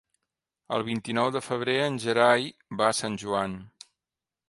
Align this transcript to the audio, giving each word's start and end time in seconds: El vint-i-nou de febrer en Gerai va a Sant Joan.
El 0.77 0.85
vint-i-nou 0.87 1.29
de 1.35 1.43
febrer 1.49 1.77
en 1.83 2.01
Gerai 2.07 2.51
va 2.83 2.91
a 2.91 2.99
Sant 3.05 3.23
Joan. 3.27 3.59